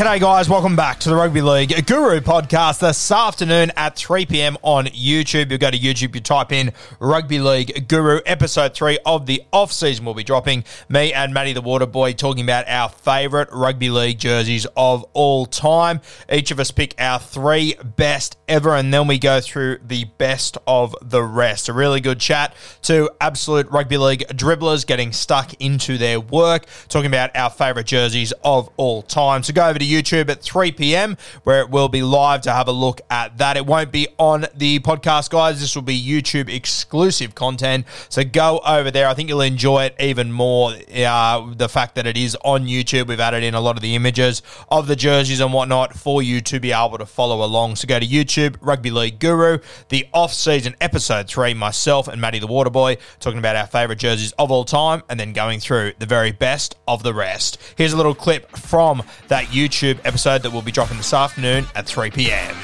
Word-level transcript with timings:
G'day, 0.00 0.18
guys. 0.18 0.48
Welcome 0.48 0.76
back 0.76 0.98
to 1.00 1.10
the 1.10 1.14
Rugby 1.14 1.42
League 1.42 1.84
Guru 1.84 2.20
podcast 2.20 2.80
this 2.80 3.10
afternoon 3.10 3.70
at 3.76 3.96
3 3.96 4.24
p.m. 4.24 4.56
on 4.62 4.86
YouTube. 4.86 5.50
You 5.50 5.58
go 5.58 5.70
to 5.70 5.78
YouTube, 5.78 6.14
you 6.14 6.22
type 6.22 6.52
in 6.52 6.72
Rugby 7.00 7.38
League 7.38 7.86
Guru, 7.86 8.20
episode 8.24 8.72
three 8.72 8.98
of 9.04 9.26
the 9.26 9.42
off 9.52 9.70
season. 9.70 10.06
We'll 10.06 10.14
be 10.14 10.24
dropping. 10.24 10.64
Me 10.88 11.12
and 11.12 11.34
Matty 11.34 11.52
the 11.52 11.60
Water 11.60 11.84
Boy 11.84 12.14
talking 12.14 12.44
about 12.44 12.66
our 12.66 12.88
favourite 12.88 13.48
rugby 13.52 13.90
league 13.90 14.18
jerseys 14.18 14.66
of 14.74 15.04
all 15.12 15.44
time. 15.44 16.00
Each 16.32 16.50
of 16.50 16.58
us 16.58 16.70
pick 16.70 16.94
our 16.98 17.18
three 17.18 17.74
best 17.84 18.38
ever, 18.48 18.74
and 18.74 18.94
then 18.94 19.06
we 19.06 19.18
go 19.18 19.42
through 19.42 19.80
the 19.86 20.04
best 20.16 20.56
of 20.66 20.96
the 21.02 21.22
rest. 21.22 21.68
A 21.68 21.74
really 21.74 22.00
good 22.00 22.18
chat 22.18 22.54
to 22.84 23.10
absolute 23.20 23.70
rugby 23.70 23.98
league 23.98 24.26
dribblers 24.28 24.86
getting 24.86 25.12
stuck 25.12 25.52
into 25.60 25.98
their 25.98 26.18
work, 26.18 26.64
talking 26.88 27.08
about 27.08 27.36
our 27.36 27.50
favourite 27.50 27.86
jerseys 27.86 28.32
of 28.42 28.70
all 28.78 29.02
time. 29.02 29.42
So 29.42 29.52
go 29.52 29.68
over 29.68 29.78
to 29.78 29.89
YouTube 29.90 30.28
at 30.30 30.42
3 30.42 30.72
p.m. 30.72 31.16
where 31.44 31.60
it 31.60 31.70
will 31.70 31.88
be 31.88 32.02
live 32.02 32.42
to 32.42 32.52
have 32.52 32.68
a 32.68 32.72
look 32.72 33.00
at 33.10 33.38
that. 33.38 33.56
It 33.56 33.66
won't 33.66 33.92
be 33.92 34.08
on 34.18 34.46
the 34.54 34.78
podcast, 34.80 35.30
guys. 35.30 35.60
This 35.60 35.74
will 35.74 35.82
be 35.82 36.00
YouTube 36.00 36.48
exclusive 36.48 37.34
content. 37.34 37.86
So 38.08 38.24
go 38.24 38.60
over 38.66 38.90
there. 38.90 39.08
I 39.08 39.14
think 39.14 39.28
you'll 39.28 39.40
enjoy 39.40 39.84
it 39.84 39.96
even 39.98 40.32
more. 40.32 40.72
Uh, 40.94 41.52
the 41.54 41.68
fact 41.68 41.94
that 41.96 42.06
it 42.06 42.16
is 42.16 42.36
on 42.44 42.66
YouTube, 42.66 43.08
we've 43.08 43.20
added 43.20 43.42
in 43.42 43.54
a 43.54 43.60
lot 43.60 43.76
of 43.76 43.82
the 43.82 43.94
images 43.94 44.42
of 44.70 44.86
the 44.86 44.96
jerseys 44.96 45.40
and 45.40 45.52
whatnot 45.52 45.94
for 45.94 46.22
you 46.22 46.40
to 46.42 46.60
be 46.60 46.72
able 46.72 46.98
to 46.98 47.06
follow 47.06 47.44
along. 47.44 47.76
So 47.76 47.88
go 47.88 47.98
to 47.98 48.06
YouTube, 48.06 48.56
Rugby 48.60 48.90
League 48.90 49.18
Guru, 49.18 49.58
the 49.88 50.06
off 50.12 50.32
season 50.32 50.76
episode 50.80 51.28
three, 51.28 51.54
myself 51.54 52.08
and 52.08 52.20
Matty 52.20 52.38
the 52.38 52.46
Waterboy 52.46 52.98
talking 53.18 53.38
about 53.38 53.56
our 53.56 53.66
favourite 53.66 53.98
jerseys 53.98 54.32
of 54.38 54.50
all 54.50 54.64
time 54.64 55.02
and 55.08 55.18
then 55.18 55.32
going 55.32 55.60
through 55.60 55.92
the 55.98 56.06
very 56.06 56.32
best 56.32 56.76
of 56.86 57.02
the 57.02 57.14
rest. 57.14 57.58
Here's 57.76 57.92
a 57.92 57.96
little 57.96 58.14
clip 58.14 58.50
from 58.56 59.02
that 59.28 59.46
YouTube 59.46 59.79
episode 59.82 60.42
that 60.42 60.50
will 60.50 60.62
be 60.62 60.70
dropping 60.70 60.98
this 60.98 61.12
afternoon 61.14 61.66
at 61.74 61.86
3 61.86 62.10
p.m. 62.10 62.54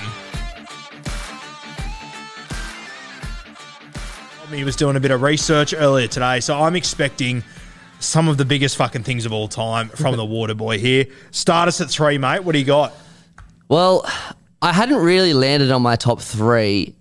He 4.52 4.64
was 4.64 4.76
doing 4.76 4.96
a 4.96 5.00
bit 5.00 5.10
of 5.10 5.22
research 5.22 5.74
earlier 5.76 6.06
today, 6.06 6.40
so 6.40 6.62
I'm 6.62 6.76
expecting 6.76 7.42
some 7.98 8.28
of 8.28 8.36
the 8.36 8.44
biggest 8.44 8.76
fucking 8.76 9.02
things 9.02 9.26
of 9.26 9.32
all 9.32 9.48
time 9.48 9.88
from 9.88 10.16
the 10.16 10.24
Water 10.26 10.54
Boy 10.54 10.78
here. 10.78 11.06
Start 11.30 11.68
us 11.68 11.80
at 11.80 11.90
three, 11.90 12.18
mate. 12.18 12.44
What 12.44 12.52
do 12.52 12.58
you 12.58 12.64
got? 12.64 12.92
Well, 13.68 14.08
I 14.62 14.72
hadn't 14.72 14.98
really 14.98 15.34
landed 15.34 15.70
on 15.70 15.82
my 15.82 15.96
top 15.96 16.20
three 16.20 16.94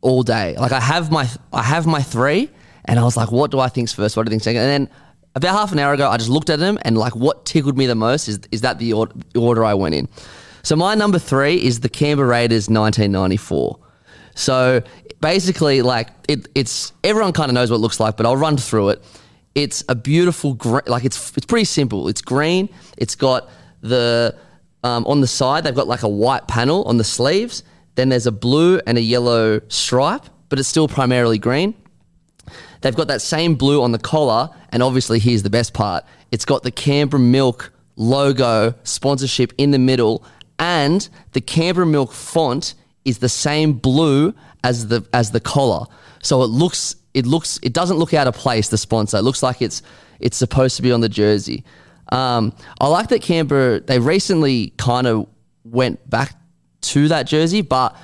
all 0.00 0.22
day. 0.22 0.56
Like 0.56 0.72
I 0.72 0.80
have 0.80 1.10
my 1.10 1.28
I 1.52 1.62
have 1.62 1.86
my 1.86 2.02
three, 2.02 2.48
and 2.84 2.98
I 2.98 3.04
was 3.04 3.16
like, 3.16 3.30
what 3.30 3.50
do 3.50 3.58
I 3.58 3.68
think's 3.68 3.92
first? 3.92 4.16
What 4.16 4.24
do 4.24 4.30
I 4.30 4.30
think 4.30 4.42
second? 4.42 4.62
And 4.62 4.70
then 4.70 4.96
about 5.34 5.52
half 5.56 5.72
an 5.72 5.78
hour 5.78 5.92
ago, 5.92 6.08
I 6.08 6.16
just 6.16 6.30
looked 6.30 6.50
at 6.50 6.58
them, 6.58 6.78
and 6.82 6.98
like 6.98 7.14
what 7.14 7.44
tickled 7.44 7.76
me 7.78 7.86
the 7.86 7.94
most 7.94 8.28
is 8.28 8.40
is 8.50 8.62
that 8.62 8.78
the 8.78 8.92
order, 8.92 9.12
the 9.32 9.40
order 9.40 9.64
I 9.64 9.74
went 9.74 9.94
in. 9.94 10.08
So 10.62 10.76
my 10.76 10.94
number 10.94 11.18
three 11.18 11.56
is 11.56 11.80
the 11.80 11.88
Canberra 11.88 12.28
Raiders 12.28 12.68
1994. 12.68 13.78
So 14.34 14.82
basically, 15.20 15.82
like 15.82 16.08
it, 16.28 16.48
it's 16.54 16.92
everyone 17.04 17.32
kind 17.32 17.50
of 17.50 17.54
knows 17.54 17.70
what 17.70 17.76
it 17.76 17.80
looks 17.80 18.00
like, 18.00 18.16
but 18.16 18.26
I'll 18.26 18.36
run 18.36 18.56
through 18.56 18.90
it. 18.90 19.04
It's 19.54 19.82
a 19.88 19.94
beautiful, 19.94 20.56
like 20.86 21.04
it's 21.04 21.36
it's 21.36 21.46
pretty 21.46 21.64
simple. 21.64 22.08
It's 22.08 22.22
green. 22.22 22.68
It's 22.96 23.14
got 23.14 23.48
the 23.80 24.36
um, 24.82 25.06
on 25.06 25.20
the 25.20 25.26
side 25.26 25.64
they've 25.64 25.74
got 25.74 25.88
like 25.88 26.02
a 26.02 26.08
white 26.08 26.48
panel 26.48 26.84
on 26.84 26.96
the 26.96 27.04
sleeves. 27.04 27.62
Then 27.94 28.08
there's 28.08 28.26
a 28.26 28.32
blue 28.32 28.80
and 28.86 28.96
a 28.96 29.02
yellow 29.02 29.60
stripe, 29.68 30.24
but 30.48 30.58
it's 30.58 30.68
still 30.68 30.88
primarily 30.88 31.38
green. 31.38 31.74
They've 32.80 32.94
got 32.94 33.08
that 33.08 33.22
same 33.22 33.54
blue 33.54 33.82
on 33.82 33.92
the 33.92 33.98
collar, 33.98 34.50
and 34.70 34.82
obviously 34.82 35.18
here's 35.18 35.42
the 35.42 35.50
best 35.50 35.74
part: 35.74 36.04
it's 36.30 36.44
got 36.44 36.62
the 36.62 36.70
Canberra 36.70 37.22
Milk 37.22 37.72
logo 37.96 38.74
sponsorship 38.82 39.52
in 39.58 39.70
the 39.70 39.78
middle, 39.78 40.24
and 40.58 41.08
the 41.32 41.40
Canberra 41.40 41.86
Milk 41.86 42.12
font 42.12 42.74
is 43.04 43.18
the 43.18 43.28
same 43.28 43.74
blue 43.74 44.34
as 44.64 44.88
the 44.88 45.06
as 45.12 45.30
the 45.30 45.40
collar. 45.40 45.86
So 46.22 46.42
it 46.42 46.46
looks 46.46 46.96
it 47.14 47.26
looks 47.26 47.58
it 47.62 47.72
doesn't 47.72 47.96
look 47.96 48.14
out 48.14 48.26
of 48.26 48.34
place. 48.34 48.68
The 48.68 48.78
sponsor 48.78 49.18
it 49.18 49.22
looks 49.22 49.42
like 49.42 49.62
it's 49.62 49.82
it's 50.18 50.36
supposed 50.36 50.76
to 50.76 50.82
be 50.82 50.92
on 50.92 51.00
the 51.00 51.08
jersey. 51.08 51.64
Um, 52.12 52.52
I 52.80 52.88
like 52.88 53.08
that 53.08 53.22
Canberra 53.22 53.80
they 53.80 53.98
recently 53.98 54.70
kind 54.76 55.06
of 55.06 55.26
went 55.64 56.08
back 56.08 56.34
to 56.82 57.08
that 57.08 57.26
jersey, 57.26 57.60
but 57.62 57.96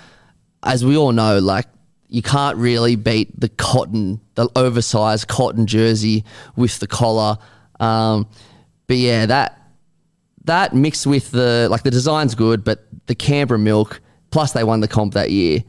as 0.62 0.84
we 0.84 0.96
all 0.96 1.12
know, 1.12 1.38
like 1.38 1.66
you 2.08 2.22
can't 2.22 2.56
really 2.56 2.96
beat 2.96 3.38
the 3.38 3.48
cotton, 3.48 4.20
the 4.34 4.48
oversized 4.56 5.28
cotton 5.28 5.66
jersey 5.66 6.24
with 6.56 6.78
the 6.78 6.86
collar. 6.86 7.38
Um, 7.80 8.28
but 8.86 8.96
yeah, 8.96 9.26
that 9.26 9.60
that 10.44 10.74
mixed 10.74 11.06
with 11.06 11.30
the 11.32 11.68
like 11.70 11.82
the 11.82 11.90
design's 11.90 12.34
good, 12.34 12.62
but 12.64 12.86
the 13.06 13.14
Canberra 13.14 13.58
milk 13.58 14.00
plus 14.30 14.52
they 14.52 14.64
won 14.64 14.80
the 14.80 14.88
comp 14.88 15.14
that 15.14 15.30
year. 15.30 15.64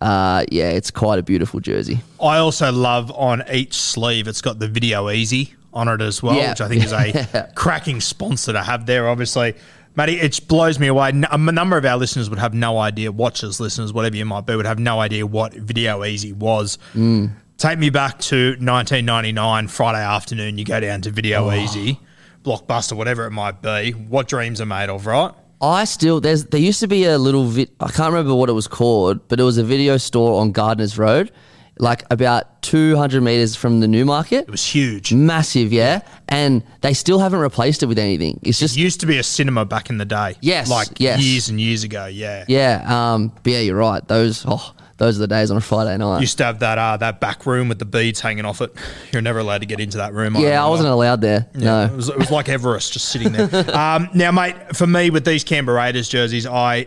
Uh, 0.00 0.44
yeah, 0.50 0.70
it's 0.70 0.90
quite 0.90 1.18
a 1.18 1.22
beautiful 1.22 1.58
jersey. 1.60 2.00
I 2.22 2.38
also 2.38 2.70
love 2.70 3.10
on 3.12 3.42
each 3.50 3.74
sleeve, 3.74 4.28
it's 4.28 4.40
got 4.40 4.58
the 4.60 4.68
Video 4.68 5.10
Easy 5.10 5.54
on 5.74 5.88
it 5.88 6.00
as 6.00 6.22
well, 6.22 6.36
Yeah. 6.36 6.50
which 6.50 6.60
I 6.60 6.68
think 6.68 6.84
is 6.84 6.92
a 6.92 7.50
cracking 7.56 8.00
sponsor 8.00 8.52
to 8.52 8.62
have 8.62 8.86
there, 8.86 9.08
obviously. 9.08 9.54
Matty, 9.98 10.20
it 10.20 10.46
blows 10.46 10.78
me 10.78 10.86
away. 10.86 11.08
A 11.08 11.36
number 11.36 11.76
of 11.76 11.84
our 11.84 11.96
listeners 11.96 12.30
would 12.30 12.38
have 12.38 12.54
no 12.54 12.78
idea, 12.78 13.10
watchers, 13.10 13.58
listeners, 13.58 13.92
whatever 13.92 14.14
you 14.14 14.24
might 14.24 14.46
be, 14.46 14.54
would 14.54 14.64
have 14.64 14.78
no 14.78 15.00
idea 15.00 15.26
what 15.26 15.54
Video 15.54 16.04
Easy 16.04 16.32
was. 16.32 16.78
Mm. 16.94 17.32
Take 17.56 17.80
me 17.80 17.90
back 17.90 18.20
to 18.20 18.50
1999, 18.60 19.66
Friday 19.66 20.04
afternoon. 20.04 20.56
You 20.56 20.64
go 20.64 20.78
down 20.78 21.00
to 21.00 21.10
Video 21.10 21.50
Oh. 21.50 21.52
Easy, 21.52 21.98
Blockbuster, 22.44 22.92
whatever 22.92 23.26
it 23.26 23.32
might 23.32 23.60
be. 23.60 23.90
What 23.90 24.28
dreams 24.28 24.60
are 24.60 24.66
made 24.66 24.88
of, 24.88 25.04
right? 25.04 25.32
I 25.60 25.84
still 25.84 26.20
there's 26.20 26.44
there 26.44 26.60
used 26.60 26.78
to 26.78 26.86
be 26.86 27.04
a 27.04 27.18
little 27.18 27.46
vid, 27.46 27.72
I 27.80 27.90
can't 27.90 28.12
remember 28.12 28.36
what 28.36 28.48
it 28.48 28.52
was 28.52 28.68
called, 28.68 29.26
but 29.26 29.40
it 29.40 29.42
was 29.42 29.58
a 29.58 29.64
video 29.64 29.96
store 29.96 30.40
on 30.40 30.52
Gardner's 30.52 30.96
Road. 30.96 31.32
Like 31.80 32.04
about 32.10 32.62
200 32.62 33.20
meters 33.22 33.56
from 33.56 33.80
the 33.80 33.88
new 33.88 34.04
market. 34.04 34.40
It 34.46 34.50
was 34.50 34.64
huge. 34.64 35.12
Massive, 35.12 35.72
yeah. 35.72 36.00
And 36.28 36.62
they 36.82 36.92
still 36.94 37.18
haven't 37.18 37.40
replaced 37.40 37.82
it 37.82 37.86
with 37.86 37.98
anything. 37.98 38.40
It's 38.42 38.58
just, 38.58 38.76
It 38.76 38.80
used 38.80 39.00
to 39.00 39.06
be 39.06 39.18
a 39.18 39.22
cinema 39.22 39.64
back 39.64 39.88
in 39.90 39.98
the 39.98 40.04
day. 40.04 40.36
Yes, 40.40 40.68
Like 40.70 40.88
yes. 41.00 41.20
years 41.22 41.48
and 41.48 41.60
years 41.60 41.84
ago, 41.84 42.06
yeah. 42.06 42.44
yeah. 42.48 42.84
Um, 43.14 43.32
but 43.42 43.52
yeah, 43.52 43.60
you're 43.60 43.76
right. 43.76 44.06
Those, 44.06 44.44
oh, 44.46 44.74
those 44.98 45.16
are 45.16 45.20
the 45.20 45.28
days 45.28 45.50
on 45.50 45.56
a 45.56 45.60
Friday 45.60 45.96
night. 45.96 46.20
Used 46.20 46.38
to 46.38 46.44
have 46.44 46.58
that 46.58 46.76
uh, 46.76 46.96
that 46.96 47.20
back 47.20 47.46
room 47.46 47.68
with 47.68 47.78
the 47.78 47.84
beads 47.84 48.18
hanging 48.20 48.44
off 48.44 48.60
it. 48.60 48.74
You're 49.12 49.22
never 49.22 49.38
allowed 49.38 49.60
to 49.60 49.66
get 49.66 49.78
into 49.78 49.98
that 49.98 50.12
room. 50.12 50.34
yeah, 50.34 50.40
I 50.40 50.44
remember. 50.48 50.70
wasn't 50.70 50.88
allowed 50.88 51.20
there. 51.20 51.46
Yeah, 51.54 51.84
it 51.84 51.90
No. 51.90 51.96
was, 51.96 52.08
it 52.08 52.18
was 52.18 52.30
like 52.32 52.48
Everest 52.48 52.92
just 52.94 53.08
sitting 53.10 53.30
there. 53.32 53.48
um, 53.76 54.08
now, 54.12 54.32
mate, 54.32 54.56
for 54.74 54.88
me 54.88 55.10
with 55.10 55.24
these 55.24 55.44
Canberra 55.44 55.76
Raiders 55.78 56.08
jerseys, 56.08 56.46
I, 56.46 56.50
I, 56.50 56.86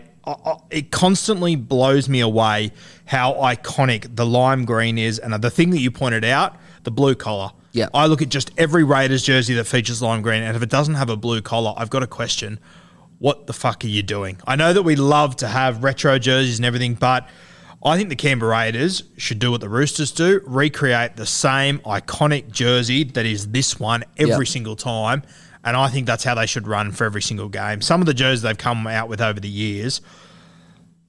it 0.70 0.90
constantly 0.90 1.56
blows 1.56 2.08
me 2.08 2.20
away 2.20 2.72
how 3.06 3.34
iconic 3.34 4.14
the 4.14 4.24
lime 4.26 4.64
green 4.64 4.98
is, 4.98 5.18
and 5.18 5.32
the 5.42 5.50
thing 5.50 5.70
that 5.70 5.80
you 5.80 5.90
pointed 5.90 6.24
out, 6.24 6.56
the 6.84 6.90
blue 6.90 7.14
collar. 7.14 7.50
Yeah. 7.72 7.88
I 7.94 8.06
look 8.06 8.20
at 8.22 8.28
just 8.28 8.50
every 8.58 8.84
Raiders 8.84 9.22
jersey 9.22 9.54
that 9.54 9.64
features 9.64 10.02
lime 10.02 10.22
green, 10.22 10.42
and 10.42 10.56
if 10.56 10.62
it 10.62 10.68
doesn't 10.70 10.94
have 10.94 11.10
a 11.10 11.16
blue 11.16 11.40
collar, 11.42 11.74
I've 11.76 11.90
got 11.90 12.02
a 12.02 12.06
question. 12.06 12.58
What 13.18 13.46
the 13.46 13.52
fuck 13.52 13.84
are 13.84 13.88
you 13.88 14.02
doing? 14.02 14.38
I 14.46 14.56
know 14.56 14.72
that 14.72 14.82
we 14.82 14.96
love 14.96 15.36
to 15.36 15.48
have 15.48 15.82
retro 15.84 16.18
jerseys 16.18 16.58
and 16.58 16.66
everything, 16.66 16.94
but 16.94 17.28
I 17.84 17.96
think 17.96 18.08
the 18.10 18.16
Canberra 18.16 18.50
Raiders 18.50 19.04
should 19.16 19.38
do 19.38 19.50
what 19.50 19.60
the 19.60 19.68
Roosters 19.68 20.10
do, 20.12 20.40
recreate 20.44 21.16
the 21.16 21.26
same 21.26 21.78
iconic 21.80 22.50
jersey 22.50 23.04
that 23.04 23.24
is 23.26 23.48
this 23.48 23.78
one 23.80 24.04
every 24.18 24.44
Yep. 24.44 24.48
single 24.48 24.76
time. 24.76 25.22
And 25.64 25.76
I 25.76 25.88
think 25.88 26.06
that's 26.06 26.24
how 26.24 26.34
they 26.34 26.46
should 26.46 26.66
run 26.66 26.90
for 26.92 27.04
every 27.04 27.22
single 27.22 27.48
game. 27.48 27.80
Some 27.82 28.00
of 28.00 28.06
the 28.06 28.14
jerseys 28.14 28.42
they've 28.42 28.58
come 28.58 28.86
out 28.86 29.08
with 29.08 29.20
over 29.20 29.38
the 29.38 29.48
years, 29.48 30.00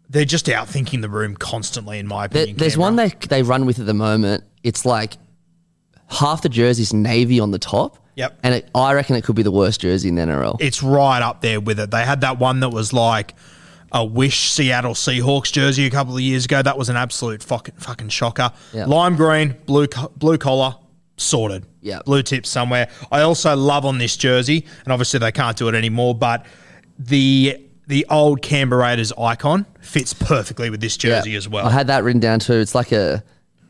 they're 0.09 0.25
just 0.25 0.47
out 0.49 0.67
thinking 0.67 1.01
the 1.01 1.09
room 1.09 1.35
constantly, 1.35 1.97
in 1.99 2.07
my 2.07 2.27
There- 2.27 2.43
opinion. 2.43 2.57
there's 2.57 2.73
Canberra. 2.75 2.85
one 2.91 2.95
they 2.97 3.27
they 3.27 3.41
run 3.43 3.65
with 3.65 3.79
at 3.79 3.85
the 3.87 3.93
moment. 3.95 4.43
It's 4.63 4.85
like 4.85 5.17
half 6.09 6.41
the 6.43 6.49
jersey's 6.49 6.93
navy 6.93 7.39
on 7.39 7.51
the 7.51 7.59
top. 7.59 7.97
Yep. 8.15 8.39
And 8.43 8.53
it, 8.53 8.69
I 8.75 8.93
reckon 8.93 9.15
it 9.15 9.23
could 9.23 9.35
be 9.35 9.41
the 9.41 9.51
worst 9.51 9.81
jersey 9.81 10.09
in 10.09 10.15
the 10.15 10.21
NRL. 10.21 10.57
it's 10.59 10.83
right 10.83 11.21
up 11.21 11.41
there 11.41 11.59
with 11.59 11.79
it. 11.79 11.89
They 11.89 12.03
had 12.05 12.21
that 12.21 12.37
one 12.37 12.59
that 12.59 12.69
was 12.69 12.93
like 12.93 13.33
a 13.91 14.05
Wish 14.05 14.51
Seattle 14.51 14.93
Seahawks 14.93 15.51
jersey 15.51 15.87
a 15.87 15.89
couple 15.89 16.13
of 16.15 16.21
years 16.21 16.45
ago. 16.45 16.61
That 16.61 16.77
was 16.77 16.89
an 16.89 16.95
absolute 16.95 17.41
fucking 17.41 17.75
fucking 17.79 18.09
shocker. 18.09 18.51
Yeah. 18.71 18.85
Lime 18.85 19.15
green, 19.15 19.55
blue 19.65 19.87
blue 20.15 20.37
collar, 20.37 20.75
sorted. 21.17 21.65
Yeah. 21.83 21.99
blue 22.05 22.23
tips 22.23 22.49
somewhere. 22.49 22.89
I 23.11 23.21
also 23.21 23.55
love 23.55 23.85
on 23.85 23.99
this 23.99 24.17
jersey, 24.17 24.65
and 24.85 24.91
obviously 24.91 25.19
they 25.19 25.31
can't 25.31 25.55
do 25.55 25.67
it 25.67 25.75
anymore, 25.75 26.15
but 26.15 26.45
the 26.97 27.57
the 27.85 28.05
old 28.09 28.41
Canberra 28.41 28.81
Raiders 28.83 29.11
icon 29.19 29.65
fits 29.81 30.13
perfectly 30.13 30.69
with 30.69 30.79
this 30.79 30.95
jersey 30.97 31.31
Yeah. 31.31 31.37
as 31.37 31.49
well. 31.49 31.65
I 31.67 31.71
had 31.71 31.87
that 31.87 32.03
written 32.05 32.21
down 32.21 32.39
too. 32.39 32.53
It's 32.53 32.73
like 32.73 32.91
a 32.93 33.21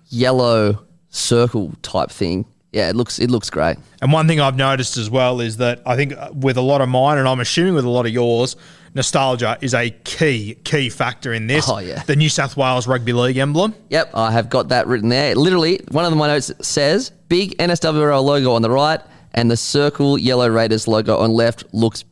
yellow 0.10 0.84
circle 1.10 1.74
type 1.82 2.12
thing. 2.12 2.46
Yeah, 2.72 2.90
it 2.90 2.96
looks 2.96 3.20
it 3.20 3.30
looks 3.30 3.50
great. 3.50 3.78
And 4.02 4.12
one 4.12 4.28
thing 4.28 4.40
I've 4.40 4.56
noticed 4.56 4.98
as 4.98 5.10
well 5.10 5.42
is 5.42 5.58
that 5.58 5.82
I 5.86 5.96
think 5.96 6.14
with 6.34 6.58
a 6.58 6.62
lot 6.62 6.82
of 6.82 6.90
mine, 6.90 7.18
and 7.18 7.28
I'm 7.28 7.40
assuming 7.40 7.74
with 7.76 7.86
a 7.86 7.90
lot 7.90 8.06
of 8.06 8.12
yours, 8.12 8.56
nostalgia 8.96 9.58
is 9.62 9.74
a 9.74 9.90
key 9.90 10.56
key 10.64 10.90
factor 10.90 11.34
in 11.34 11.48
this. 11.48 11.70
Oh, 11.70 11.80
yeah. 11.80 12.04
The 12.04 12.16
New 12.16 12.30
South 12.30 12.58
Wales 12.58 12.88
Rugby 12.88 13.14
League 13.14 13.38
emblem. 13.38 13.76
Yep, 13.90 14.12
I 14.14 14.32
have 14.32 14.50
got 14.50 14.70
that 14.70 14.88
written 14.88 15.10
there. 15.10 15.36
Literally, 15.36 15.82
one 15.92 16.06
of 16.06 16.16
my 16.18 16.28
notes 16.28 16.52
says 16.62 17.12
big 17.30 17.58
NSWRL 17.58 18.24
logo 18.24 18.54
on 18.54 18.62
the 18.62 18.70
right 18.70 19.02
and 19.34 19.50
the 19.50 19.58
circle 19.58 20.18
yellow 20.18 20.48
Raiders 20.48 20.88
logo 20.88 21.18
on 21.18 21.32
left 21.32 21.64
looks 21.74 22.04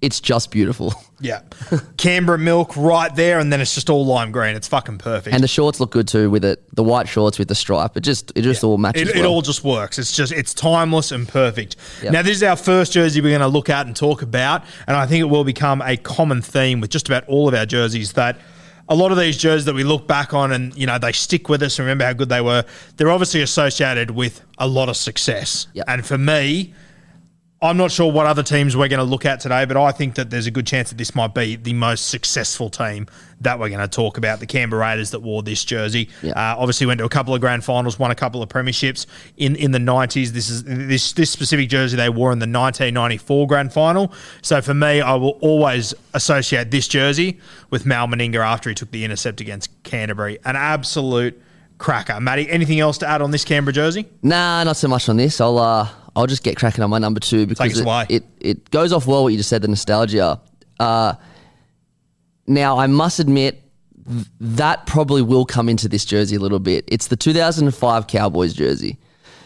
it's 0.00 0.20
just 0.20 0.50
beautiful. 0.50 0.94
Yeah. 1.20 1.40
Canberra 1.96 2.38
milk 2.38 2.76
right 2.76 3.12
there, 3.12 3.40
and 3.40 3.52
then 3.52 3.60
it's 3.60 3.74
just 3.74 3.90
all 3.90 4.06
lime 4.06 4.30
green. 4.30 4.54
It's 4.54 4.68
fucking 4.68 4.98
perfect. 4.98 5.34
And 5.34 5.42
the 5.42 5.48
shorts 5.48 5.80
look 5.80 5.90
good 5.90 6.06
too 6.06 6.30
with 6.30 6.44
it. 6.44 6.62
The 6.76 6.84
white 6.84 7.08
shorts 7.08 7.40
with 7.40 7.48
the 7.48 7.56
stripe. 7.56 7.96
It 7.96 8.04
just 8.04 8.30
it 8.36 8.42
just 8.42 8.62
all 8.62 8.78
matches. 8.78 9.08
It, 9.08 9.16
it 9.16 9.24
all 9.24 9.42
just 9.42 9.64
works. 9.64 9.98
It's 9.98 10.14
just 10.14 10.30
it's 10.30 10.54
timeless 10.54 11.10
and 11.10 11.26
perfect. 11.26 11.74
Yep. 12.04 12.12
Now 12.12 12.22
this 12.22 12.36
is 12.36 12.44
our 12.44 12.54
first 12.54 12.92
jersey 12.92 13.20
we're 13.20 13.30
going 13.30 13.40
to 13.40 13.48
look 13.48 13.68
at 13.68 13.88
and 13.88 13.96
talk 13.96 14.22
about, 14.22 14.62
and 14.86 14.96
I 14.96 15.06
think 15.06 15.22
it 15.22 15.28
will 15.28 15.42
become 15.42 15.82
a 15.82 15.96
common 15.96 16.40
theme 16.40 16.80
with 16.80 16.90
just 16.90 17.08
about 17.08 17.26
all 17.26 17.48
of 17.48 17.54
our 17.54 17.66
jerseys 17.66 18.12
that 18.12 18.38
a 18.88 18.94
lot 18.94 19.10
of 19.10 19.18
these 19.18 19.36
jerseys 19.36 19.64
that 19.64 19.74
we 19.74 19.82
look 19.82 20.06
back 20.06 20.32
on 20.32 20.52
and 20.52 20.72
you 20.76 20.86
know 20.86 21.00
they 21.00 21.10
stick 21.10 21.48
with 21.48 21.64
us 21.64 21.80
and 21.80 21.86
remember 21.86 22.04
how 22.04 22.12
good 22.12 22.28
they 22.28 22.40
were. 22.40 22.64
They're 22.96 23.10
obviously 23.10 23.42
associated 23.42 24.12
with 24.12 24.40
a 24.58 24.68
lot 24.68 24.88
of 24.88 24.96
success. 24.96 25.66
Yep. 25.72 25.84
And 25.88 26.06
for 26.06 26.16
me, 26.16 26.74
I'm 27.60 27.76
not 27.76 27.90
sure 27.90 28.10
what 28.12 28.26
other 28.26 28.44
teams 28.44 28.76
we're 28.76 28.86
going 28.86 28.98
to 28.98 29.04
look 29.04 29.26
at 29.26 29.40
today, 29.40 29.64
but 29.64 29.76
I 29.76 29.90
think 29.90 30.14
that 30.14 30.30
there's 30.30 30.46
a 30.46 30.50
good 30.52 30.66
chance 30.66 30.90
that 30.90 30.96
this 30.96 31.16
might 31.16 31.34
be 31.34 31.56
the 31.56 31.72
most 31.72 32.08
successful 32.08 32.70
team 32.70 33.08
that 33.40 33.58
we're 33.58 33.68
going 33.68 33.80
to 33.80 33.88
talk 33.88 34.16
about. 34.16 34.38
The 34.38 34.46
Canberra 34.46 34.80
Raiders 34.80 35.10
that 35.10 35.22
wore 35.22 35.42
this 35.42 35.64
jersey. 35.64 36.08
Yeah. 36.22 36.32
Uh, 36.34 36.56
obviously, 36.56 36.86
went 36.86 36.98
to 36.98 37.04
a 37.04 37.08
couple 37.08 37.34
of 37.34 37.40
grand 37.40 37.64
finals, 37.64 37.98
won 37.98 38.12
a 38.12 38.14
couple 38.14 38.44
of 38.44 38.48
premierships 38.48 39.06
in, 39.36 39.56
in 39.56 39.72
the 39.72 39.80
90s. 39.80 40.28
This 40.28 40.48
is 40.48 40.62
this 40.62 41.12
this 41.12 41.30
specific 41.30 41.68
jersey 41.68 41.96
they 41.96 42.08
wore 42.08 42.30
in 42.30 42.38
the 42.38 42.44
1994 42.44 43.46
grand 43.48 43.72
final. 43.72 44.12
So 44.40 44.62
for 44.62 44.74
me, 44.74 45.00
I 45.00 45.14
will 45.14 45.38
always 45.40 45.94
associate 46.14 46.70
this 46.70 46.86
jersey 46.86 47.40
with 47.70 47.84
Mal 47.84 48.06
Meninga 48.06 48.38
after 48.38 48.70
he 48.70 48.74
took 48.76 48.92
the 48.92 49.04
intercept 49.04 49.40
against 49.40 49.82
Canterbury. 49.82 50.38
An 50.44 50.54
absolute 50.54 51.42
cracker. 51.78 52.20
Matty, 52.20 52.48
anything 52.48 52.78
else 52.78 52.98
to 52.98 53.08
add 53.08 53.20
on 53.20 53.32
this 53.32 53.44
Canberra 53.44 53.72
jersey? 53.72 54.06
Nah, 54.22 54.62
not 54.62 54.76
so 54.76 54.86
much 54.86 55.08
on 55.08 55.16
this. 55.16 55.40
I'll 55.40 55.58
uh, 55.58 55.88
I'll 56.18 56.26
just 56.26 56.42
get 56.42 56.56
cracking 56.56 56.82
on 56.82 56.90
my 56.90 56.98
number 56.98 57.20
two 57.20 57.46
because 57.46 57.78
it, 57.78 57.84
it 58.10 58.24
it 58.40 58.70
goes 58.70 58.92
off 58.92 59.06
well 59.06 59.22
what 59.22 59.28
you 59.28 59.36
just 59.36 59.48
said, 59.48 59.62
the 59.62 59.68
nostalgia. 59.68 60.40
Uh, 60.80 61.14
now 62.48 62.76
I 62.76 62.88
must 62.88 63.20
admit 63.20 63.62
th- 64.04 64.26
that 64.40 64.84
probably 64.86 65.22
will 65.22 65.46
come 65.46 65.68
into 65.68 65.88
this 65.88 66.04
jersey 66.04 66.34
a 66.34 66.40
little 66.40 66.58
bit. 66.58 66.84
It's 66.88 67.06
the 67.06 67.16
2005 67.16 68.08
Cowboys 68.08 68.52
jersey. 68.52 68.98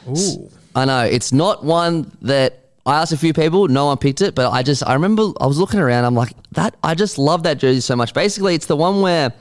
Ooh. 0.08 0.50
I 0.74 0.86
know 0.86 1.04
it's 1.04 1.30
not 1.30 1.62
one 1.62 2.10
that 2.22 2.70
I 2.86 3.02
asked 3.02 3.12
a 3.12 3.18
few 3.18 3.34
people. 3.34 3.68
No 3.68 3.84
one 3.86 3.98
picked 3.98 4.22
it, 4.22 4.34
but 4.34 4.50
I 4.50 4.62
just 4.62 4.82
I 4.86 4.94
remember 4.94 5.28
I 5.42 5.46
was 5.46 5.58
looking 5.58 5.78
around. 5.78 6.06
I'm 6.06 6.14
like 6.14 6.32
that. 6.52 6.74
I 6.82 6.94
just 6.94 7.18
love 7.18 7.42
that 7.42 7.58
jersey 7.58 7.80
so 7.80 7.96
much. 7.96 8.14
Basically, 8.14 8.54
it's 8.54 8.66
the 8.66 8.76
one 8.76 9.02
where 9.02 9.34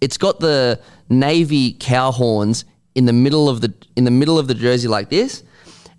it's 0.00 0.18
got 0.18 0.38
the 0.38 0.80
navy 1.08 1.72
cow 1.80 2.12
horns 2.12 2.64
in 2.94 3.06
the 3.06 3.12
middle 3.12 3.48
of 3.48 3.60
the 3.60 3.74
in 3.96 4.04
the 4.04 4.12
middle 4.12 4.38
of 4.38 4.46
the 4.46 4.54
jersey 4.54 4.86
like 4.86 5.10
this, 5.10 5.42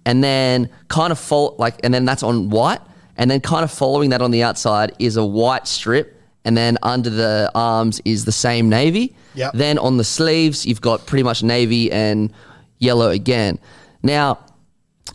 and 0.08 0.24
then 0.24 0.70
kind 0.88 1.12
of 1.12 1.32
like, 1.60 1.76
and 1.84 1.94
then 1.94 2.06
that's 2.06 2.24
on 2.24 2.50
white, 2.50 2.80
and 3.18 3.30
then 3.30 3.42
kind 3.42 3.66
of 3.66 3.70
following 3.70 4.10
that 4.12 4.22
on 4.22 4.32
the 4.32 4.42
outside 4.42 4.94
is 5.00 5.18
a 5.18 5.26
white 5.26 5.68
strip, 5.68 6.18
and 6.46 6.56
then 6.56 6.78
under 6.82 7.10
the 7.10 7.52
arms 7.54 8.00
is 8.06 8.24
the 8.24 8.32
same 8.32 8.70
navy. 8.70 9.14
Yep. 9.36 9.52
Then 9.54 9.78
on 9.78 9.98
the 9.98 10.06
sleeves, 10.06 10.66
you've 10.66 10.80
got 10.80 11.06
pretty 11.06 11.24
much 11.24 11.44
navy 11.44 11.92
and 11.92 12.32
yellow 12.80 13.10
again. 13.10 13.60
Now, 14.02 14.40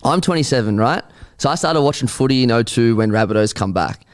I'm 0.05 0.21
27, 0.21 0.77
right? 0.77 1.03
So 1.39 1.49
I 1.49 1.55
started 1.55 1.81
watching 1.81 2.07
footy 2.07 2.43
in 2.43 2.65
02 2.65 2.95
when 2.95 3.11
Rabbitohs 3.11 3.55
come 3.55 3.73
back. 3.73 4.05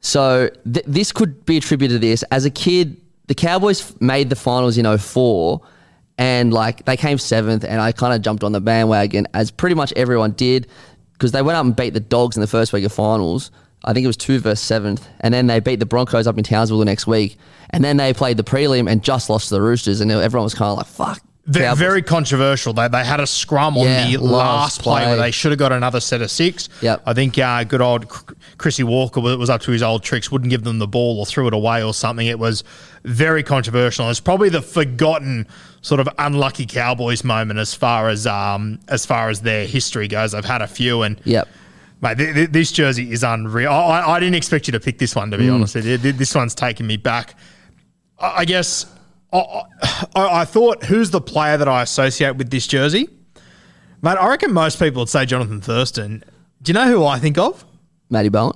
So 0.00 0.48
th- 0.72 0.86
this 0.88 1.12
could 1.12 1.44
be 1.44 1.58
attributed 1.58 2.00
to 2.00 2.06
this. 2.06 2.22
As 2.30 2.46
a 2.46 2.50
kid, 2.50 2.98
the 3.26 3.34
Cowboys 3.34 3.94
made 4.00 4.30
the 4.30 4.36
finals 4.36 4.78
in 4.78 4.86
04 4.98 5.60
and 6.18 6.52
like 6.52 6.84
they 6.84 6.96
came 6.96 7.16
seventh 7.16 7.64
and 7.64 7.80
I 7.80 7.92
kind 7.92 8.12
of 8.12 8.22
jumped 8.22 8.42
on 8.42 8.52
the 8.52 8.60
bandwagon 8.60 9.26
as 9.32 9.50
pretty 9.50 9.76
much 9.76 9.92
everyone 9.94 10.32
did 10.32 10.66
because 11.12 11.32
they 11.32 11.42
went 11.42 11.56
up 11.56 11.64
and 11.64 11.74
beat 11.74 11.94
the 11.94 12.00
Dogs 12.00 12.36
in 12.36 12.40
the 12.40 12.46
first 12.46 12.72
week 12.72 12.84
of 12.84 12.92
finals. 12.92 13.50
I 13.84 13.92
think 13.92 14.04
it 14.04 14.08
was 14.08 14.16
two 14.16 14.40
versus 14.40 14.60
seventh. 14.60 15.08
And 15.20 15.32
then 15.32 15.46
they 15.46 15.60
beat 15.60 15.78
the 15.78 15.86
Broncos 15.86 16.26
up 16.26 16.36
in 16.36 16.44
Townsville 16.44 16.78
the 16.78 16.84
next 16.84 17.06
week. 17.06 17.38
And 17.70 17.84
then 17.84 17.96
they 17.96 18.12
played 18.12 18.36
the 18.36 18.44
prelim 18.44 18.90
and 18.90 19.02
just 19.02 19.30
lost 19.30 19.48
to 19.48 19.54
the 19.54 19.62
Roosters. 19.62 20.00
And 20.00 20.10
everyone 20.10 20.44
was 20.44 20.54
kind 20.54 20.70
of 20.70 20.78
like, 20.78 20.86
fuck. 20.86 21.22
Ve- 21.48 21.60
Cowboys. 21.60 21.78
Very 21.78 22.02
controversial. 22.02 22.72
They, 22.74 22.88
they 22.88 23.04
had 23.04 23.20
a 23.20 23.26
scrum 23.26 23.76
on 23.78 23.84
Yeah, 23.86 24.06
the 24.06 24.18
last 24.18 24.32
last 24.78 24.82
play, 24.82 25.06
where 25.06 25.16
they 25.16 25.30
should 25.30 25.50
have 25.50 25.58
got 25.58 25.72
another 25.72 25.98
set 26.00 26.20
of 26.22 26.30
six. 26.30 26.68
Yep. 26.82 27.02
I 27.06 27.14
think 27.14 27.38
uh, 27.38 27.64
good 27.64 27.80
old 27.80 28.08
Chrissy 28.58 28.82
Walker 28.84 29.20
was 29.20 29.48
up 29.48 29.62
to 29.62 29.70
his 29.70 29.82
old 29.82 30.02
tricks, 30.02 30.30
wouldn't 30.30 30.50
give 30.50 30.62
them 30.64 30.78
the 30.78 30.86
ball 30.86 31.18
or 31.18 31.24
threw 31.26 31.46
it 31.48 31.54
away 31.54 31.82
or 31.82 31.94
something. 31.94 32.26
It 32.26 32.38
was 32.38 32.64
very 33.04 33.42
controversial. 33.42 34.10
It's 34.10 34.20
probably 34.20 34.50
the 34.50 34.60
forgotten 34.62 35.46
sort 35.80 36.00
of 36.00 36.08
unlucky 36.18 36.66
Cowboys 36.66 37.24
moment 37.24 37.58
as 37.58 37.72
far 37.72 38.08
as 38.08 38.26
um, 38.26 38.78
as 38.88 39.06
far 39.06 39.30
as 39.30 39.40
their 39.40 39.66
history 39.66 40.06
goes. 40.08 40.34
I've 40.34 40.44
had 40.44 40.60
a 40.62 40.66
few 40.68 41.02
and 41.02 41.20
Yep. 41.24 41.48
Mate, 42.00 42.16
th- 42.18 42.34
th- 42.34 42.50
this 42.50 42.70
jersey 42.70 43.10
is 43.10 43.24
unreal. 43.24 43.72
I, 43.72 44.00
I- 44.00 44.10
I 44.16 44.20
didn't 44.20 44.36
expect 44.36 44.68
you 44.68 44.72
to 44.72 44.78
pick 44.80 44.98
this 44.98 45.16
one, 45.16 45.30
to 45.32 45.38
be 45.38 45.46
Mm. 45.46 45.54
honest. 45.54 45.74
This 45.74 46.32
one's 46.34 46.54
taken 46.54 46.86
me 46.86 46.96
back. 46.96 47.34
I 48.20 48.40
I 48.40 48.44
guess 48.44 48.86
I, 49.32 49.62
I, 50.14 50.40
I 50.40 50.44
thought, 50.44 50.84
who's 50.84 51.10
the 51.10 51.20
player 51.20 51.56
that 51.56 51.68
I 51.68 51.82
associate 51.82 52.36
with 52.36 52.50
this 52.50 52.66
jersey? 52.66 53.08
Mate, 54.02 54.16
I 54.16 54.28
reckon 54.28 54.52
most 54.52 54.78
people 54.78 55.00
would 55.02 55.08
say 55.08 55.26
Jonathan 55.26 55.60
Thurston. 55.60 56.22
Do 56.62 56.70
you 56.70 56.74
know 56.74 56.86
who 56.88 57.04
I 57.04 57.18
think 57.18 57.36
of? 57.38 57.64
Matty 58.10 58.28
Bowen. 58.28 58.52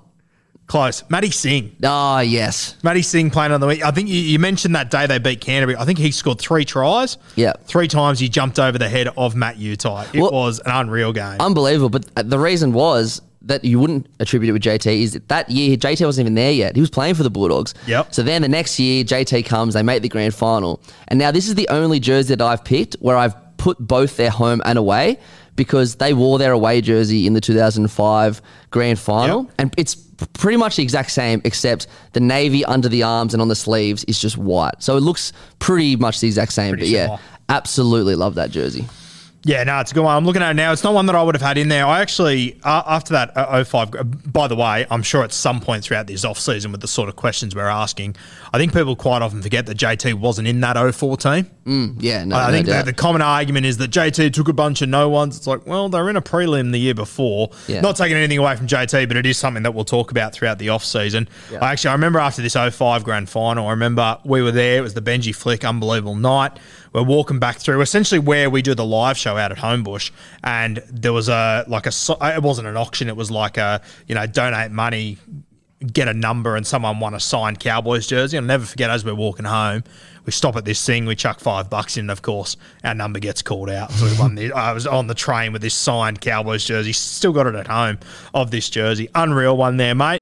Close. 0.69 1.03
Matty 1.11 1.31
Sing. 1.31 1.77
Ah, 1.85 2.21
yes. 2.21 2.77
Matty 2.83 3.03
Sing 3.03 3.31
playing 3.31 3.53
on 3.53 3.61
the 3.61 3.67
week. 3.67 3.85
I 3.85 3.91
think 3.91 4.09
you, 4.09 4.19
you 4.19 4.39
mentioned 4.39 4.75
that 4.77 4.91
day 4.91 5.07
they 5.07 5.19
beat 5.19 5.41
Canterbury. 5.41 5.77
I 5.77 5.85
think 5.85 5.99
he 5.99 6.11
scored 6.13 6.39
three 6.41 6.65
tries. 6.65 7.19
Yeah. 7.37 7.53
Three 7.65 7.89
times 7.89 8.19
he 8.21 8.29
jumped 8.29 8.59
over 8.59 8.79
the 8.79 8.89
head 8.89 9.09
of 9.17 9.35
Matt 9.35 9.57
Utai. 9.57 10.07
It 10.15 10.21
Well- 10.21 10.31
was 10.33 10.61
an 10.61 10.71
unreal 10.71 11.13
game. 11.13 11.37
Unbelievable. 11.41 11.91
But 12.15 12.31
the 12.31 12.39
reason 12.39 12.73
was 12.73 13.21
that 13.45 13.65
you 13.65 13.79
wouldn't 13.81 14.07
attribute 14.21 14.49
it 14.49 14.53
with 14.53 14.63
JT 14.63 14.87
is 15.03 15.13
that, 15.13 15.29
that 15.29 15.51
year 15.51 15.77
JT 15.77 16.05
wasn't 16.07 16.27
even 16.27 16.35
there 16.35 16.53
yet. 16.53 16.75
He 16.77 16.81
was 16.81 16.91
playing 16.91 17.15
for 17.15 17.23
the 17.23 17.31
Bulldogs. 17.31 17.75
Yep. 17.87 18.15
So 18.15 18.23
then 18.23 18.43
the 18.43 18.49
next 18.49 18.79
year 18.79 19.05
JT 19.05 19.45
comes, 19.47 19.75
they 19.75 19.83
make 19.83 20.03
the 20.03 20.09
grand 20.09 20.35
final, 20.35 20.81
and 21.09 21.19
now 21.19 21.31
this 21.31 21.49
is 21.49 21.55
the 21.55 21.69
only 21.69 22.01
jersey 22.01 22.35
that 22.35 22.45
I've 22.45 22.65
picked 22.65 22.95
where 23.01 23.17
I've 23.17 23.35
put 23.57 23.79
both 23.79 24.17
their 24.17 24.31
home 24.31 24.61
and 24.65 24.79
away 24.79 25.19
because 25.55 25.97
they 25.97 26.15
wore 26.15 26.39
their 26.39 26.53
away 26.53 26.81
jersey 26.81 27.27
in 27.27 27.35
the 27.35 27.41
2005 27.41 28.43
grand 28.71 28.99
final, 28.99 29.43
Yep. 29.45 29.53
and 29.59 29.75
it's 29.77 29.95
pretty 30.35 30.57
much 30.57 30.77
the 30.77 30.83
exact 30.83 31.11
same 31.11 31.41
except 31.45 31.87
the 32.13 32.21
navy 32.21 32.65
under 32.65 32.89
the 32.89 33.03
arms 33.03 33.35
and 33.35 33.41
on 33.43 33.49
the 33.49 33.57
sleeves 33.57 34.05
is 34.05 34.19
just 34.21 34.39
white. 34.39 34.75
So 34.83 34.97
it 34.97 35.01
looks 35.01 35.33
pretty 35.59 35.97
much 35.97 36.21
the 36.21 36.27
exact 36.29 36.53
same. 36.53 36.71
Pretty 36.77 36.85
but 36.85 36.91
yeah, 36.91 37.17
absolutely 37.49 38.15
love 38.15 38.37
that 38.37 38.51
jersey. 38.51 38.85
Yeah, 39.45 39.65
no, 39.65 39.81
it's 39.81 39.91
a 39.91 39.95
good 39.95 40.05
one. 40.05 40.17
I'm 40.17 40.25
looking 40.25 40.41
at 40.41 40.53
it 40.53 40.55
now. 40.55 40.73
It's 40.73 40.85
not 40.85 40.95
one 40.95 41.07
that 41.07 41.17
I 41.17 41.23
would 41.23 41.35
have 41.35 41.43
had 41.43 41.59
in 41.59 41.69
there. 41.69 41.85
I 41.85 42.01
actually, 42.01 42.61
uh, 42.63 42.83
after 42.87 43.15
that 43.15 43.37
uh, 43.37 43.65
05, 43.65 43.95
uh, 43.95 44.05
by 44.05 44.47
the 44.47 44.55
way, 44.55 44.87
I'm 44.89 45.03
sure 45.03 45.25
at 45.25 45.33
some 45.33 45.61
point 45.61 45.83
throughout 45.83 46.07
this 46.07 46.25
off 46.25 46.39
season 46.39 46.71
with 46.71 46.81
the 46.81 46.87
sort 46.87 47.09
of 47.09 47.17
questions 47.17 47.55
we're 47.55 47.67
asking, 47.67 48.15
I 48.53 48.59
think 48.59 48.73
people 48.73 48.95
quite 48.95 49.21
often 49.21 49.43
forget 49.43 49.67
that 49.67 49.77
JT 49.77 50.15
wasn't 50.15 50.47
in 50.47 50.61
that 50.61 50.77
04 50.95 51.17
team. 51.17 51.51
Yeah, 51.99 52.25
no, 52.25 52.37
I 52.37 52.47
no 52.47 52.53
think 52.53 52.67
the, 52.67 52.73
doubt. 52.73 52.85
the 52.85 52.93
common 52.93 53.21
argument 53.21 53.67
is 53.67 53.79
that 53.79 53.91
JT 53.91 54.33
took 54.33 54.49
a 54.49 54.53
bunch 54.53 54.81
of 54.81 54.89
no 54.89 55.09
ones. 55.09 55.37
It's 55.37 55.47
like, 55.49 55.67
well, 55.67 55.89
they 55.89 56.01
were 56.01 56.11
in 56.11 56.17
a 56.17 56.23
prelim 56.23 56.71
the 56.71 56.79
year 56.79 56.95
before. 56.95 57.51
Yeah. 57.67 57.81
Not 57.81 57.97
taking 57.97 58.17
anything 58.17 58.39
away 58.39 58.55
from 58.55 58.69
JT, 58.69 59.09
but 59.09 59.17
it 59.17 59.27
is 59.27 59.39
something 59.39 59.65
that 59.65 59.75
we'll 59.75 59.85
talk 59.85 60.13
about 60.13 60.33
throughout 60.33 60.61
the 60.61 60.69
off 60.69 60.85
season. 60.85 61.29
Yeah. 61.51 61.65
I 61.65 61.73
actually, 61.73 61.91
I 61.91 61.93
remember 61.95 62.21
after 62.21 62.43
this 62.43 62.55
05 62.55 63.03
grand 63.03 63.29
final, 63.29 63.67
I 63.67 63.71
remember 63.71 64.19
we 64.25 64.41
were 64.41 64.53
there. 64.53 64.79
It 64.79 64.83
was 64.83 64.95
the 64.95 65.03
Benji 65.03 65.35
Flick, 65.35 65.65
unbelievable 65.65 66.15
night. 66.15 66.59
We're 66.93 67.03
walking 67.03 67.39
back 67.39 67.59
through 67.59 67.81
essentially 67.81 68.19
where 68.19 68.51
we 68.51 68.63
do 68.63 68.75
the 68.75 68.85
live 68.85 69.17
show 69.17 69.37
out 69.37 69.53
at 69.53 69.59
Homebush, 69.59 70.11
and 70.45 70.83
there 70.89 71.13
was 71.13 71.29
a 71.29 71.65
like 71.69 71.87
a. 71.87 71.93
It 72.21 72.43
wasn't 72.43 72.69
an 72.69 72.77
auction. 72.77 73.09
It 73.09 73.17
was 73.17 73.31
like 73.31 73.57
a 73.57 73.81
you 74.07 74.15
know 74.15 74.27
donate 74.27 74.71
money 74.71 75.19
get 75.83 76.09
a 76.09 76.15
number 76.15 76.57
and 76.57 76.67
someone 76.67 77.01
won 77.01 77.15
a 77.15 77.21
signed 77.21 77.61
Cowboys 77.61 78.07
jersey. 78.07 78.37
I'll 78.37 78.45
never 78.45 78.65
forget 78.65 78.91
as 78.91 79.05
we're 79.05 79.15
walking 79.15 79.45
home, 79.45 79.85
we 80.25 80.33
stop 80.33 80.57
at 80.57 80.65
this 80.65 80.85
thing, 80.85 81.07
we 81.07 81.17
chuck 81.17 81.41
five 81.41 81.69
bucks 81.69 81.97
in, 81.97 82.03
and 82.03 82.11
of 82.11 82.23
course, 82.23 82.57
our 82.85 82.95
number 82.95 83.19
gets 83.19 83.43
called 83.43 83.71
out. 83.71 83.91
So 83.93 84.07
we 84.07 84.19
won 84.19 84.35
the, 84.35 84.53
I 84.53 84.73
was 84.73 84.87
on 84.87 85.07
the 85.07 85.15
train 85.15 85.53
with 85.53 85.63
this 85.63 85.75
signed 85.75 86.21
Cowboys 86.21 86.65
jersey, 86.65 86.93
still 86.93 87.33
got 87.33 87.47
it 87.47 87.55
at 87.55 87.67
home 87.67 87.99
of 88.35 88.51
this 88.51 88.71
jersey. 88.71 89.09
Unreal 89.15 89.57
one 89.57 89.77
there, 89.77 89.95
mate. 89.95 90.22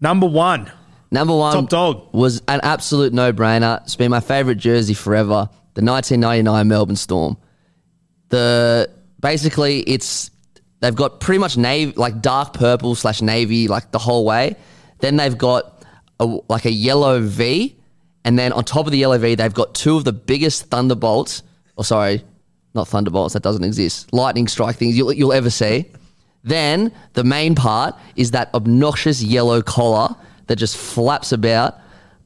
Number 0.00 0.26
one, 0.26 0.70
Number 1.12 1.36
one 1.36 1.52
Top 1.52 1.68
dog. 1.68 2.14
was 2.14 2.40
an 2.48 2.60
absolute 2.62 3.12
no 3.12 3.32
brainer. 3.32 3.82
It's 3.82 3.96
been 3.96 4.10
my 4.10 4.20
favorite 4.20 4.56
jersey 4.56 4.94
forever. 4.94 5.50
The 5.74 5.84
1999 5.84 6.68
Melbourne 6.68 6.96
Storm. 6.96 7.36
The 8.30 8.90
basically 9.20 9.80
it's 9.80 10.30
they've 10.80 10.94
got 10.94 11.20
pretty 11.20 11.38
much 11.38 11.56
navy 11.56 11.92
like 11.96 12.22
dark 12.22 12.54
purple 12.54 12.94
slash 12.94 13.20
navy 13.20 13.68
like 13.68 13.90
the 13.92 13.98
whole 13.98 14.24
way. 14.24 14.56
Then 15.00 15.16
they've 15.16 15.36
got 15.36 15.84
a, 16.18 16.38
like 16.48 16.64
a 16.64 16.72
yellow 16.72 17.20
V, 17.20 17.76
and 18.24 18.38
then 18.38 18.52
on 18.52 18.64
top 18.64 18.86
of 18.86 18.92
the 18.92 18.98
yellow 18.98 19.18
V 19.18 19.34
they've 19.34 19.52
got 19.52 19.74
two 19.74 19.96
of 19.96 20.04
the 20.04 20.12
biggest 20.12 20.64
thunderbolts. 20.66 21.42
Or 21.76 21.84
sorry, 21.84 22.22
not 22.74 22.88
thunderbolts. 22.88 23.34
That 23.34 23.42
doesn't 23.42 23.64
exist. 23.64 24.12
Lightning 24.14 24.48
strike 24.48 24.76
things 24.76 24.96
you'll, 24.96 25.12
you'll 25.12 25.32
ever 25.32 25.50
see. 25.50 25.90
Then 26.44 26.92
the 27.12 27.24
main 27.24 27.54
part 27.54 27.94
is 28.16 28.32
that 28.32 28.52
obnoxious 28.54 29.22
yellow 29.22 29.62
collar 29.62 30.14
that 30.46 30.56
just 30.56 30.76
flaps 30.76 31.32
about. 31.32 31.78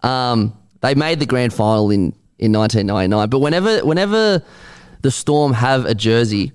Um, 0.02 0.56
they 0.80 0.94
made 0.94 1.20
the 1.20 1.26
grand 1.26 1.52
final 1.52 1.90
in, 1.90 2.14
in 2.38 2.52
1999, 2.52 3.28
but 3.28 3.40
whenever 3.40 3.84
whenever 3.84 4.42
the 5.02 5.10
Storm 5.10 5.52
have 5.52 5.84
a 5.84 5.94
jersey, 5.94 6.52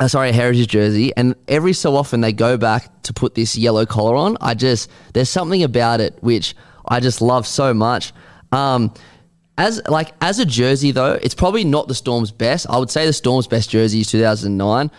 uh, 0.00 0.08
sorry, 0.08 0.30
a 0.30 0.32
heritage 0.32 0.68
jersey, 0.68 1.12
and 1.16 1.34
every 1.48 1.72
so 1.72 1.96
often 1.96 2.20
they 2.20 2.32
go 2.32 2.56
back 2.56 3.02
to 3.02 3.12
put 3.12 3.34
this 3.34 3.56
yellow 3.56 3.84
collar 3.86 4.16
on, 4.16 4.36
I 4.40 4.54
just 4.54 4.90
there's 5.14 5.30
something 5.30 5.62
about 5.62 6.00
it 6.00 6.16
which 6.22 6.54
I 6.86 7.00
just 7.00 7.20
love 7.20 7.46
so 7.46 7.74
much. 7.74 8.12
Um, 8.52 8.92
as 9.56 9.82
like 9.88 10.12
as 10.20 10.38
a 10.38 10.46
jersey 10.46 10.92
though, 10.92 11.14
it's 11.14 11.34
probably 11.34 11.64
not 11.64 11.88
the 11.88 11.94
Storm's 11.94 12.30
best. 12.30 12.66
I 12.70 12.78
would 12.78 12.90
say 12.90 13.06
the 13.06 13.12
Storm's 13.12 13.48
best 13.48 13.70
jersey 13.70 14.00
is 14.00 14.10
2009. 14.10 14.90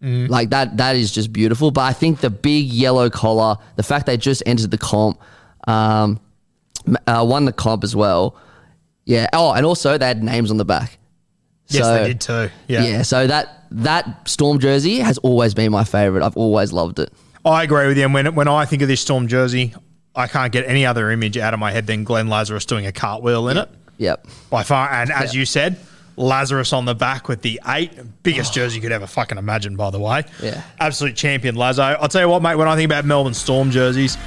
Like 0.00 0.50
that, 0.50 0.76
that 0.76 0.94
is 0.96 1.10
just 1.10 1.32
beautiful. 1.32 1.70
But 1.72 1.80
I 1.82 1.92
think 1.92 2.20
the 2.20 2.30
big 2.30 2.66
yellow 2.66 3.10
collar, 3.10 3.56
the 3.76 3.82
fact 3.82 4.06
they 4.06 4.16
just 4.16 4.42
entered 4.46 4.70
the 4.70 4.78
comp, 4.78 5.20
um, 5.66 6.20
uh, 7.06 7.24
won 7.28 7.44
the 7.46 7.52
comp 7.52 7.82
as 7.84 7.96
well. 7.96 8.36
Yeah. 9.04 9.28
Oh, 9.32 9.52
and 9.52 9.66
also 9.66 9.98
they 9.98 10.06
had 10.06 10.22
names 10.22 10.50
on 10.50 10.56
the 10.56 10.64
back. 10.64 10.98
yes, 11.66 11.84
So- 11.84 11.94
they 12.02 12.08
did 12.08 12.20
too. 12.20 12.50
Yeah. 12.68 12.84
Yeah. 12.84 13.02
So 13.02 13.26
that 13.26 13.64
that 13.70 14.28
Storm 14.28 14.58
jersey 14.60 14.98
has 15.00 15.18
always 15.18 15.52
been 15.54 15.72
my 15.72 15.84
favorite. 15.84 16.22
I've 16.22 16.36
always 16.36 16.72
loved 16.72 16.98
it. 17.00 17.12
I 17.44 17.62
agree 17.64 17.86
with 17.88 17.96
you. 17.98 18.04
And 18.04 18.14
when 18.14 18.34
when 18.34 18.48
I 18.48 18.64
think 18.66 18.82
of 18.82 18.88
this 18.88 19.00
Storm 19.00 19.26
jersey, 19.28 19.74
I 20.14 20.26
can't 20.28 20.52
get 20.52 20.64
any 20.68 20.86
other 20.86 21.10
image 21.10 21.36
out 21.36 21.54
of 21.54 21.60
my 21.60 21.72
head 21.72 21.86
than 21.86 22.04
Glenn 22.04 22.28
Lazarus 22.28 22.64
doing 22.66 22.86
a 22.86 22.92
cartwheel 22.92 23.48
in 23.48 23.56
it. 23.56 23.68
Yep. 23.98 24.26
by 24.48 24.62
far. 24.62 24.88
And 24.92 25.10
as 25.10 25.34
you 25.34 25.44
said, 25.44 25.76
Lazarus 26.18 26.72
on 26.72 26.84
the 26.84 26.94
back 26.94 27.28
with 27.28 27.42
the 27.42 27.60
eight, 27.68 27.92
biggest 28.22 28.52
oh. 28.52 28.54
jersey 28.54 28.76
you 28.76 28.82
could 28.82 28.92
ever 28.92 29.06
fucking 29.06 29.38
imagine, 29.38 29.76
by 29.76 29.90
the 29.90 30.00
way. 30.00 30.24
Yeah. 30.42 30.62
Absolute 30.80 31.16
champion, 31.16 31.54
Lazo. 31.54 31.82
I'll 31.82 32.08
tell 32.08 32.22
you 32.22 32.28
what, 32.28 32.42
mate, 32.42 32.56
when 32.56 32.66
I 32.68 32.74
think 32.74 32.86
about 32.86 33.04
Melbourne 33.04 33.34
Storm 33.34 33.70
jerseys, 33.70 34.18